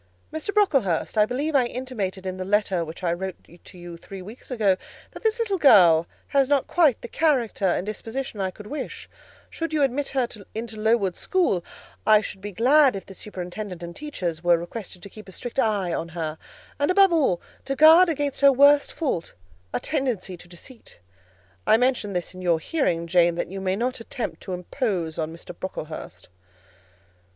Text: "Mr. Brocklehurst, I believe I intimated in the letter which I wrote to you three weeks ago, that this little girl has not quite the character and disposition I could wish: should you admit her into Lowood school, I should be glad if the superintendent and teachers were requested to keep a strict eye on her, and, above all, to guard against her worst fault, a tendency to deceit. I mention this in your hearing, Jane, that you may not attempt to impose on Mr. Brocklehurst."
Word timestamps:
"Mr. 0.33 0.51
Brocklehurst, 0.51 1.15
I 1.15 1.27
believe 1.27 1.53
I 1.55 1.67
intimated 1.67 2.25
in 2.25 2.37
the 2.37 2.43
letter 2.43 2.83
which 2.83 3.03
I 3.03 3.13
wrote 3.13 3.35
to 3.65 3.77
you 3.77 3.97
three 3.97 4.23
weeks 4.23 4.49
ago, 4.49 4.75
that 5.11 5.21
this 5.21 5.37
little 5.37 5.59
girl 5.59 6.07
has 6.29 6.49
not 6.49 6.65
quite 6.65 6.99
the 7.03 7.07
character 7.07 7.65
and 7.67 7.85
disposition 7.85 8.41
I 8.41 8.49
could 8.49 8.65
wish: 8.65 9.07
should 9.47 9.73
you 9.73 9.83
admit 9.83 10.09
her 10.09 10.27
into 10.55 10.77
Lowood 10.79 11.15
school, 11.15 11.63
I 12.03 12.19
should 12.19 12.41
be 12.41 12.51
glad 12.51 12.95
if 12.95 13.05
the 13.05 13.13
superintendent 13.13 13.83
and 13.83 13.95
teachers 13.95 14.43
were 14.43 14.57
requested 14.57 15.03
to 15.03 15.09
keep 15.11 15.29
a 15.29 15.31
strict 15.31 15.59
eye 15.59 15.93
on 15.93 16.09
her, 16.09 16.39
and, 16.79 16.89
above 16.89 17.13
all, 17.13 17.39
to 17.65 17.75
guard 17.75 18.09
against 18.09 18.41
her 18.41 18.51
worst 18.51 18.91
fault, 18.91 19.35
a 19.71 19.79
tendency 19.79 20.35
to 20.35 20.47
deceit. 20.47 20.99
I 21.67 21.77
mention 21.77 22.13
this 22.13 22.33
in 22.33 22.41
your 22.41 22.57
hearing, 22.59 23.05
Jane, 23.05 23.35
that 23.35 23.51
you 23.51 23.61
may 23.61 23.75
not 23.75 23.99
attempt 23.99 24.41
to 24.41 24.53
impose 24.53 25.19
on 25.19 25.31
Mr. 25.31 25.53
Brocklehurst." 25.55 26.27